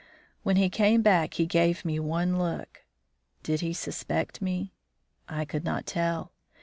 [0.41, 2.85] When he came back he gave me one look.
[3.43, 4.73] Did he suspect me?
[5.29, 6.31] I could not tell.